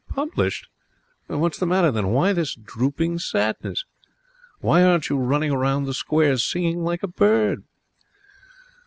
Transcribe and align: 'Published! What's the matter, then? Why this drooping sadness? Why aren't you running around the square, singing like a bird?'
'Published! 0.15 0.67
What's 1.27 1.59
the 1.59 1.67
matter, 1.67 1.91
then? 1.91 2.07
Why 2.07 2.33
this 2.33 2.55
drooping 2.55 3.19
sadness? 3.19 3.85
Why 4.59 4.81
aren't 4.83 5.09
you 5.09 5.17
running 5.19 5.51
around 5.51 5.83
the 5.83 5.93
square, 5.93 6.35
singing 6.39 6.79
like 6.83 7.03
a 7.03 7.07
bird?' 7.07 7.61